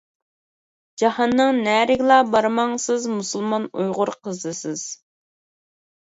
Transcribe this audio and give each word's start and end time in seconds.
جاھاننىڭ 1.01 1.57
نەرىگىلا 1.67 2.15
بارماڭ 2.35 2.73
سىز 2.85 3.05
مۇسۇلمان 3.17 3.67
ئۇيغۇر 3.83 4.13
قىزىسىز. 4.29 4.87